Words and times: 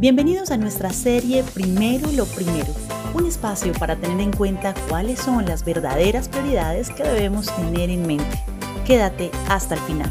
Bienvenidos 0.00 0.50
a 0.50 0.56
nuestra 0.56 0.88
serie 0.94 1.42
Primero 1.42 2.10
lo 2.12 2.24
Primero, 2.24 2.72
un 3.12 3.26
espacio 3.26 3.74
para 3.74 3.96
tener 3.96 4.18
en 4.20 4.32
cuenta 4.32 4.72
cuáles 4.88 5.20
son 5.20 5.44
las 5.44 5.62
verdaderas 5.62 6.30
prioridades 6.30 6.88
que 6.88 7.02
debemos 7.02 7.54
tener 7.54 7.90
en 7.90 8.06
mente. 8.06 8.42
Quédate 8.86 9.30
hasta 9.46 9.74
el 9.74 9.80
final. 9.82 10.10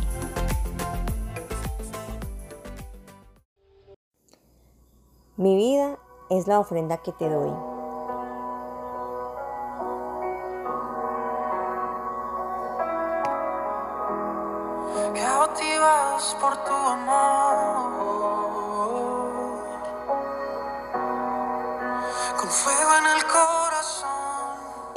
Mi 5.38 5.55
vida 5.55 5.97
es 6.29 6.45
la 6.45 6.59
ofrenda 6.59 6.97
que 6.97 7.11
te 7.11 7.27
doy. 7.27 7.68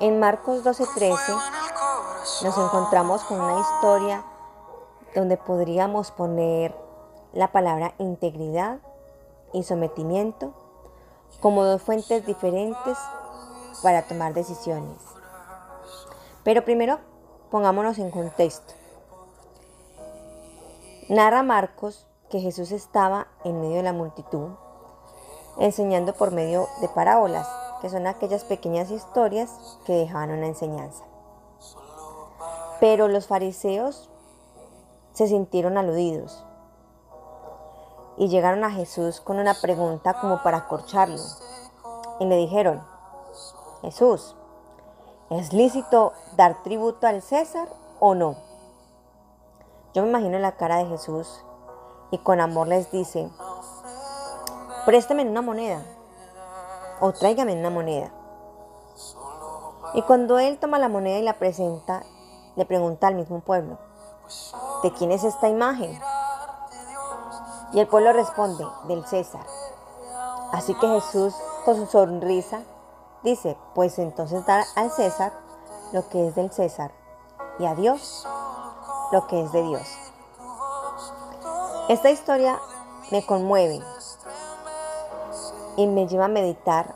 En 0.03 0.19
Marcos 0.19 0.65
con 0.65 0.75
12:13 0.75 0.85
fuego 0.87 1.17
en 1.21 1.55
el 1.55 1.75
corazón. 1.75 2.45
nos 2.45 2.59
encontramos 2.59 3.23
con 3.23 3.41
una 3.41 3.61
historia 3.61 4.25
donde 5.15 5.37
podríamos 5.37 6.11
poner 6.11 6.77
la 7.33 7.53
palabra 7.53 7.95
integridad 7.99 8.81
y 9.53 9.63
sometimiento 9.63 10.55
como 11.41 11.63
dos 11.65 11.83
fuentes 11.83 12.27
diferentes 12.27 12.99
para 13.81 14.03
tomar 14.03 14.35
decisiones. 14.35 14.99
Pero 16.43 16.65
primero 16.65 16.99
pongámonos 17.53 17.99
en 17.99 18.11
contexto. 18.11 18.75
Narra 21.09 21.45
Marcos 21.45 22.09
que 22.29 22.41
Jesús 22.41 22.73
estaba 22.73 23.29
en 23.45 23.61
medio 23.61 23.77
de 23.77 23.83
la 23.85 23.93
multitud 23.93 24.49
enseñando 25.59 26.13
por 26.15 26.33
medio 26.33 26.67
de 26.81 26.89
parábolas, 26.89 27.47
que 27.83 27.91
son 27.91 28.07
aquellas 28.07 28.45
pequeñas 28.45 28.93
historias 28.93 29.51
que 29.85 29.93
dejaban 29.93 30.31
una 30.31 30.47
enseñanza. 30.47 31.03
Pero 32.79 33.09
los 33.09 33.27
fariseos 33.27 34.09
se 35.13 35.27
sintieron 35.27 35.77
aludidos 35.77 36.45
y 38.17 38.29
llegaron 38.29 38.63
a 38.63 38.71
Jesús 38.71 39.21
con 39.21 39.41
una 39.41 39.55
pregunta 39.55 40.15
como 40.15 40.45
para 40.45 40.59
acorcharlo. 40.59 41.19
Y 42.21 42.27
le 42.27 42.37
dijeron, 42.37 42.85
Jesús, 43.83 44.37
¿es 45.31 45.53
lícito 45.53 46.13
dar 46.37 46.63
tributo 46.63 47.09
al 47.09 47.21
César 47.21 47.69
o 47.99 48.15
no? 48.15 48.37
Yo 49.93 50.03
me 50.03 50.09
imagino 50.09 50.39
la 50.39 50.53
cara 50.53 50.77
de 50.77 50.87
Jesús 50.87 51.45
y 52.13 52.19
con 52.19 52.41
amor 52.41 52.69
les 52.69 52.93
dice, 52.93 53.29
présteme 54.87 55.29
una 55.29 55.43
moneda 55.43 55.83
o 57.01 57.13
tráigame 57.13 57.59
una 57.59 57.71
moneda. 57.71 58.13
Y 59.95 60.03
cuando 60.03 60.39
él 60.39 60.59
toma 60.59 60.79
la 60.79 60.89
moneda 60.89 61.19
y 61.19 61.23
la 61.23 61.39
presenta, 61.39 62.03
le 62.57 62.65
pregunta 62.65 63.09
al 63.09 63.15
mismo 63.15 63.41
pueblo, 63.41 63.79
¿de 64.83 64.93
quién 64.93 65.13
es 65.13 65.25
esta 65.25 65.49
imagen? 65.49 65.99
Y 67.73 67.81
el 67.81 67.87
pueblo 67.87 68.13
responde, 68.13 68.67
del 68.89 69.05
César. 69.07 69.45
Así 70.53 70.75
que 70.75 70.87
Jesús, 70.87 71.35
con 71.65 71.77
su 71.77 71.87
sonrisa, 71.87 72.63
dice, 73.23 73.57
pues 73.75 73.99
entonces 73.99 74.45
dar 74.47 74.65
al 74.77 74.91
César 74.91 75.33
lo 75.93 76.09
que 76.09 76.29
es 76.29 76.35
del 76.35 76.53
César 76.53 76.93
y 77.59 77.67
a 77.67 77.75
Dios 77.75 78.27
lo 79.13 79.27
que 79.27 79.43
es 79.43 79.53
de 79.53 79.63
Dios. 79.63 79.87
Esta 81.89 82.11
historia 82.11 82.59
me 83.11 83.25
conmueve 83.25 83.81
y 85.77 85.87
me 85.87 86.07
lleva 86.07 86.27
a 86.27 86.29
meditar 86.29 86.95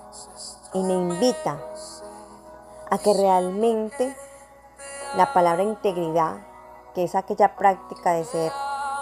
y 0.72 0.82
me 0.82 0.92
invita 0.92 1.58
a 2.90 2.98
que 2.98 3.14
realmente 3.14 4.16
la 5.16 5.32
palabra 5.32 5.62
integridad, 5.62 6.36
que 6.94 7.04
es 7.04 7.14
aquella 7.14 7.56
práctica 7.56 8.12
de 8.12 8.24
ser 8.24 8.52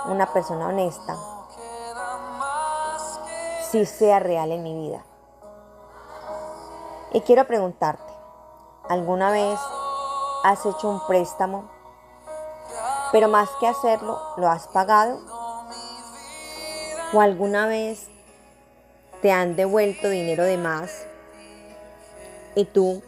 una 0.07 0.33
persona 0.33 0.69
honesta, 0.69 1.17
sí 3.71 3.85
sea 3.87 4.21
real 4.21 4.53
en 4.53 4.63
mi 4.63 4.75
vida. 4.75 5.05
Y 7.13 7.21
quiero 7.23 7.47
preguntarte, 7.47 8.13
¿alguna 8.89 9.31
vez 9.31 9.59
has 10.45 10.65
hecho 10.67 10.89
un 10.89 11.01
préstamo, 11.07 11.71
pero 13.13 13.29
más 13.29 13.49
que 13.61 13.69
hacerlo, 13.69 14.21
lo 14.37 14.49
has 14.49 14.69
pagado? 14.69 15.21
¿O 17.13 17.21
alguna 17.21 17.67
vez 17.67 18.09
te 19.25 19.33
han 19.33 19.57
devuelto 19.57 20.11
dinero 20.11 20.45
de 20.45 20.59
más 20.59 21.07
y 22.55 22.67
tú 22.67 23.03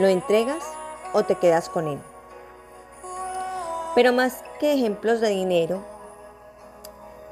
lo 0.00 0.08
entregas 0.08 0.64
o 1.12 1.22
te 1.22 1.36
quedas 1.36 1.68
con 1.68 1.86
él? 1.86 2.00
Pero 3.94 4.12
más 4.12 4.42
que 4.58 4.74
ejemplos 4.74 5.20
de 5.20 5.28
dinero, 5.28 5.84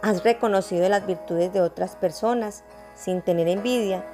has 0.01 0.23
reconocido 0.23 0.89
las 0.89 1.05
virtudes 1.05 1.53
de 1.53 1.61
otras 1.61 1.97
personas 1.97 2.63
sin 2.95 3.21
tener 3.21 3.49
envidia. 3.49 4.05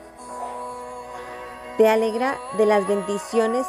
Te 1.76 1.90
alegra 1.90 2.38
de 2.56 2.64
las 2.64 2.88
bendiciones 2.88 3.66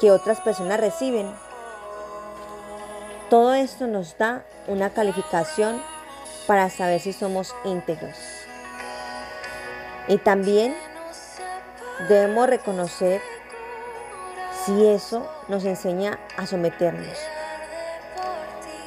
que 0.00 0.10
otras 0.10 0.40
personas 0.40 0.80
reciben. 0.80 1.30
Todo 3.28 3.52
esto 3.52 3.86
nos 3.86 4.16
da 4.16 4.42
una 4.68 4.88
calificación 4.88 5.82
para 6.50 6.68
saber 6.68 6.98
si 6.98 7.12
somos 7.12 7.54
íntegros. 7.62 8.18
Y 10.08 10.18
también 10.18 10.74
debemos 12.08 12.48
reconocer 12.48 13.20
si 14.64 14.84
eso 14.88 15.30
nos 15.46 15.64
enseña 15.64 16.18
a 16.36 16.48
someternos. 16.48 17.16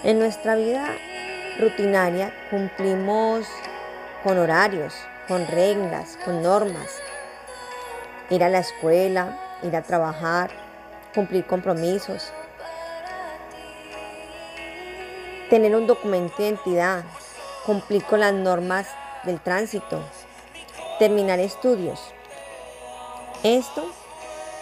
En 0.04 0.20
nuestra 0.20 0.56
vida 0.56 0.90
rutinaria 1.58 2.34
cumplimos 2.50 3.48
con 4.26 4.40
horarios, 4.40 4.94
con 5.30 5.48
reglas, 5.48 6.20
con 6.26 6.44
normas. 6.44 7.00
Ir 8.30 8.44
a 8.44 8.50
la 8.50 8.60
escuela, 8.60 9.40
ir 9.62 9.74
a 9.78 9.84
trabajar, 9.84 10.52
cumplir 11.16 11.46
compromisos. 11.46 12.34
Tener 15.50 15.74
un 15.74 15.88
documento 15.88 16.36
de 16.40 16.50
identidad, 16.50 17.06
cumplir 17.66 18.04
con 18.04 18.20
las 18.20 18.34
normas 18.34 18.88
del 19.24 19.40
tránsito, 19.40 20.02
terminar 21.00 21.40
estudios. 21.40 22.00
Esto 23.44 23.86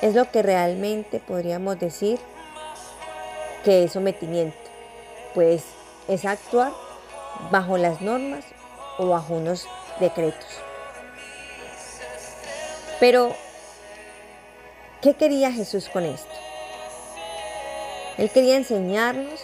es 0.01 0.15
lo 0.15 0.29
que 0.31 0.41
realmente 0.41 1.19
podríamos 1.19 1.79
decir 1.79 2.19
que 3.63 3.83
es 3.83 3.91
sometimiento, 3.91 4.57
pues 5.33 5.63
es 6.07 6.25
actuar 6.25 6.71
bajo 7.51 7.77
las 7.77 8.01
normas 8.01 8.43
o 8.97 9.07
bajo 9.07 9.35
unos 9.35 9.67
decretos. 9.99 10.47
Pero, 12.99 13.35
¿qué 15.01 15.15
quería 15.15 15.51
Jesús 15.51 15.89
con 15.89 16.05
esto? 16.05 16.29
Él 18.17 18.29
quería 18.29 18.57
enseñarnos 18.57 19.41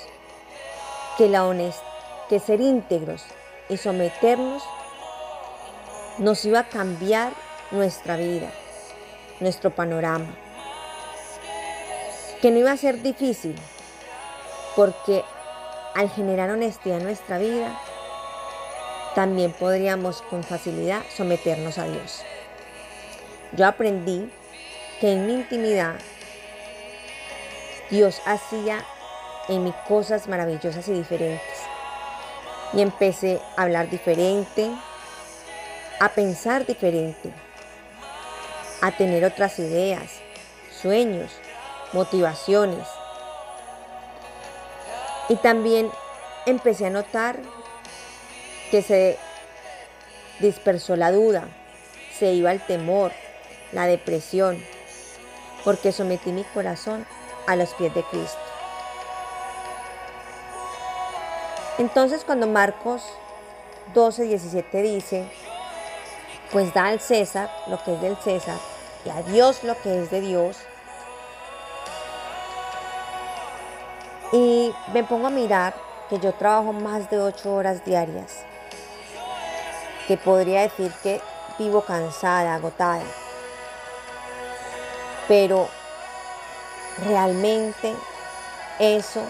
que, 1.17 1.27
la 1.27 1.45
honest 1.45 1.81
que 2.29 2.39
ser 2.39 2.61
íntegros 2.61 3.23
y 3.69 3.77
someternos 3.77 4.63
nos 6.17 6.43
iba 6.45 6.59
a 6.59 6.69
cambiar 6.69 7.33
nuestra 7.71 8.15
vida, 8.15 8.49
nuestro 9.39 9.71
panorama. 9.71 10.35
Que 12.41 12.51
no 12.51 12.59
iba 12.59 12.71
a 12.71 12.77
ser 12.77 13.01
difícil, 13.01 13.55
porque 14.75 15.23
al 15.95 16.09
generar 16.11 16.51
honestidad 16.51 16.97
en 16.97 17.03
nuestra 17.03 17.37
vida, 17.37 17.79
también 19.15 19.51
podríamos 19.51 20.21
con 20.23 20.43
facilidad 20.43 21.01
someternos 21.15 21.79
a 21.79 21.85
Dios. 21.85 22.21
Yo 23.53 23.65
aprendí 23.65 24.31
que 24.99 25.13
en 25.13 25.25
mi 25.25 25.33
intimidad 25.33 25.95
Dios 27.89 28.21
hacía 28.25 28.85
en 29.47 29.63
mí 29.63 29.73
cosas 29.87 30.27
maravillosas 30.27 30.87
y 30.89 30.93
diferentes. 30.93 31.56
Y 32.73 32.81
empecé 32.81 33.41
a 33.55 33.63
hablar 33.63 33.89
diferente, 33.89 34.69
a 35.99 36.09
pensar 36.09 36.65
diferente, 36.65 37.31
a 38.81 38.91
tener 38.91 39.25
otras 39.25 39.57
ideas, 39.59 40.11
sueños, 40.81 41.31
motivaciones. 41.93 42.87
Y 45.29 45.35
también 45.37 45.89
empecé 46.45 46.87
a 46.87 46.89
notar 46.89 47.37
que 48.71 48.81
se 48.81 49.17
dispersó 50.39 50.95
la 50.95 51.11
duda, 51.11 51.47
se 52.17 52.33
iba 52.33 52.51
el 52.51 52.61
temor, 52.61 53.11
la 53.71 53.87
depresión, 53.87 54.63
porque 55.63 55.91
sometí 55.91 56.31
mi 56.31 56.43
corazón 56.43 57.05
a 57.47 57.55
los 57.55 57.73
pies 57.73 57.93
de 57.93 58.03
Cristo. 58.03 58.46
Entonces 61.77 62.23
cuando 62.23 62.47
Marcos 62.47 63.03
12, 63.93 64.23
17 64.23 64.81
dice, 64.81 65.29
pues 66.51 66.73
da 66.73 66.87
al 66.87 66.99
César 66.99 67.51
lo 67.67 67.81
que 67.83 67.93
es 67.93 68.01
del 68.01 68.17
César 68.17 68.57
y 69.05 69.09
a 69.09 69.21
Dios 69.21 69.63
lo 69.63 69.79
que 69.81 70.01
es 70.01 70.09
de 70.09 70.21
Dios. 70.21 70.57
Y 74.31 74.73
me 74.91 75.03
pongo 75.03 75.27
a 75.27 75.29
mirar 75.29 75.75
que 76.09 76.19
yo 76.19 76.33
trabajo 76.33 76.73
más 76.73 77.09
de 77.09 77.19
8 77.19 77.53
horas 77.53 77.85
diarias, 77.85 78.37
que 80.07 80.17
podría 80.17 80.61
decir 80.61 80.91
que 81.03 81.21
vivo 81.59 81.81
cansada, 81.81 82.55
agotada, 82.55 83.03
pero 85.27 85.69
realmente 87.05 87.93
eso 88.79 89.21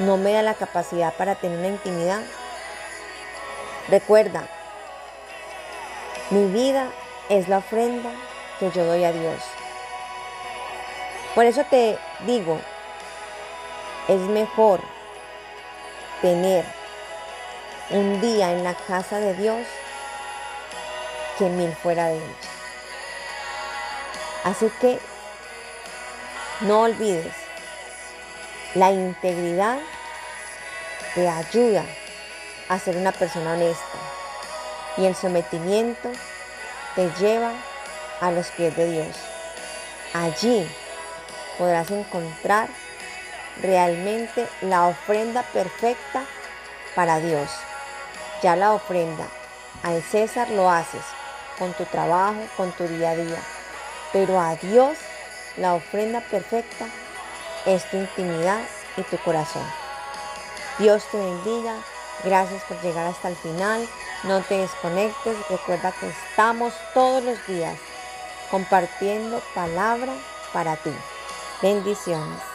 no 0.00 0.16
me 0.16 0.32
da 0.32 0.42
la 0.42 0.54
capacidad 0.54 1.14
para 1.14 1.34
tener 1.34 1.58
una 1.58 1.68
intimidad. 1.68 2.22
Recuerda, 3.88 4.48
mi 6.30 6.46
vida 6.46 6.88
es 7.28 7.48
la 7.48 7.58
ofrenda 7.58 8.10
que 8.58 8.70
yo 8.70 8.84
doy 8.84 9.04
a 9.04 9.12
Dios. 9.12 9.42
Por 11.34 11.44
eso 11.44 11.64
te 11.64 11.98
digo, 12.26 12.58
es 14.08 14.20
mejor 14.20 14.80
tener 16.22 16.64
un 17.90 18.20
día 18.20 18.52
en 18.52 18.64
la 18.64 18.74
casa 18.74 19.18
de 19.18 19.34
Dios 19.34 19.66
que 21.38 21.44
mil 21.44 21.74
fuera 21.74 22.06
de 22.06 22.16
ella. 22.16 22.24
Así 24.44 24.70
que 24.80 24.98
no 26.62 26.82
olvides, 26.82 27.34
la 28.74 28.92
integridad 28.92 29.78
te 31.14 31.28
ayuda 31.28 31.84
a 32.68 32.78
ser 32.78 32.96
una 32.96 33.10
persona 33.10 33.54
honesta 33.54 33.98
y 34.96 35.06
el 35.06 35.16
sometimiento 35.16 36.10
te 36.94 37.10
lleva 37.18 37.52
a 38.20 38.30
los 38.30 38.46
pies 38.48 38.76
de 38.76 38.92
Dios. 38.92 39.16
Allí 40.14 40.68
podrás 41.58 41.90
encontrar 41.90 42.68
realmente 43.60 44.46
la 44.60 44.86
ofrenda 44.86 45.42
perfecta 45.42 46.24
para 46.94 47.18
Dios. 47.18 47.50
Ya 48.42 48.54
la 48.54 48.72
ofrenda 48.72 49.26
al 49.82 50.00
César 50.02 50.48
lo 50.50 50.70
haces 50.70 51.02
con 51.58 51.72
tu 51.72 51.84
trabajo, 51.86 52.40
con 52.56 52.70
tu 52.72 52.86
día 52.86 53.10
a 53.10 53.16
día. 53.16 53.38
Pero 54.12 54.40
a 54.40 54.54
Dios 54.56 54.96
la 55.56 55.74
ofrenda 55.74 56.20
perfecta 56.20 56.86
es 57.66 57.88
tu 57.90 57.96
intimidad 57.96 58.60
y 58.96 59.02
tu 59.02 59.18
corazón. 59.18 59.64
Dios 60.78 61.04
te 61.10 61.18
bendiga. 61.18 61.76
Gracias 62.24 62.62
por 62.64 62.80
llegar 62.82 63.06
hasta 63.06 63.28
el 63.28 63.36
final. 63.36 63.88
No 64.24 64.40
te 64.42 64.58
desconectes. 64.58 65.36
Recuerda 65.48 65.92
que 65.92 66.08
estamos 66.08 66.74
todos 66.94 67.22
los 67.22 67.46
días 67.46 67.78
compartiendo 68.50 69.40
palabra 69.54 70.12
para 70.52 70.76
ti. 70.76 70.92
Bendiciones. 71.62 72.49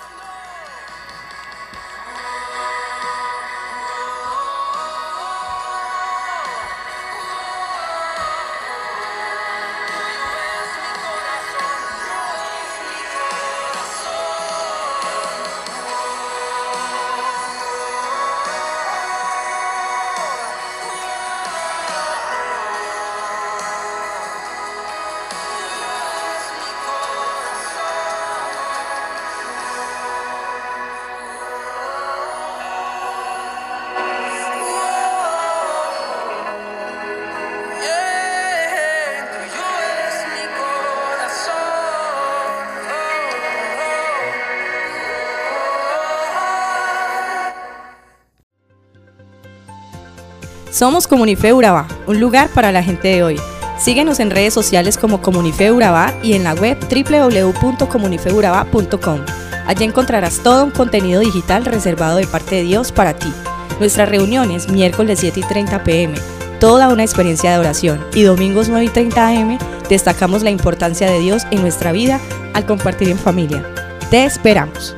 Somos 50.75 51.07
Comunife 51.07 51.53
Urabá, 51.53 51.87
un 52.05 52.19
lugar 52.19 52.49
para 52.49 52.73
la 52.73 52.83
gente 52.83 53.07
de 53.07 53.23
hoy. 53.23 53.39
Síguenos 53.79 54.19
en 54.19 54.29
redes 54.29 54.53
sociales 54.53 54.97
como 54.97 55.21
Comunife 55.21 55.71
Urabá 55.71 56.13
y 56.21 56.33
en 56.33 56.43
la 56.43 56.53
web 56.53 56.77
www.comunifeurabá.com. 56.81 59.21
Allí 59.67 59.85
encontrarás 59.85 60.43
todo 60.43 60.65
un 60.65 60.71
contenido 60.71 61.21
digital 61.21 61.63
reservado 61.63 62.17
de 62.17 62.27
parte 62.27 62.55
de 62.55 62.63
Dios 62.63 62.91
para 62.91 63.13
ti. 63.13 63.31
Nuestras 63.79 64.09
reuniones 64.09 64.67
miércoles 64.67 65.19
7 65.21 65.39
y 65.39 65.43
30 65.43 65.81
pm, 65.85 66.15
toda 66.59 66.89
una 66.89 67.03
experiencia 67.03 67.53
de 67.53 67.59
oración 67.59 68.05
y 68.13 68.23
domingos 68.23 68.67
9 68.67 68.83
y 68.83 68.89
30 68.89 69.27
am 69.29 69.57
destacamos 69.87 70.43
la 70.43 70.49
importancia 70.49 71.09
de 71.09 71.19
Dios 71.19 71.43
en 71.51 71.61
nuestra 71.61 71.93
vida 71.93 72.19
al 72.53 72.65
compartir 72.65 73.07
en 73.07 73.17
familia. 73.17 73.65
Te 74.11 74.25
esperamos. 74.25 74.93